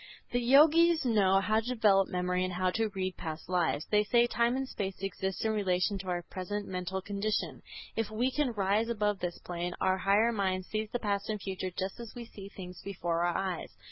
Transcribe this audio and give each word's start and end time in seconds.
The 0.31 0.41
Yogis 0.41 1.05
know 1.05 1.39
how 1.41 1.59
to 1.59 1.67
develop 1.67 2.07
memory 2.09 2.43
and 2.43 2.53
how 2.53 2.71
to 2.71 2.87
read 2.89 3.17
past 3.17 3.47
lives. 3.47 3.85
They 3.91 4.03
say, 4.03 4.25
time 4.25 4.55
and 4.55 4.67
space 4.67 4.99
exist 5.03 5.45
in 5.45 5.51
relation 5.51 5.99
to 5.99 6.07
our 6.07 6.23
present 6.23 6.65
mental 6.67 7.03
condition; 7.03 7.61
if 7.95 8.09
we 8.09 8.31
can 8.31 8.49
rise 8.53 8.89
above 8.89 9.19
this 9.19 9.37
plane, 9.45 9.75
our 9.79 9.99
higher 9.99 10.31
mind 10.31 10.65
sees 10.65 10.89
the 10.89 10.97
past 10.97 11.29
and 11.29 11.39
future 11.39 11.69
just 11.69 11.99
as 11.99 12.15
we 12.15 12.25
see 12.25 12.49
things 12.49 12.81
before 12.83 13.21
our 13.25 13.37
eyes. 13.37 13.75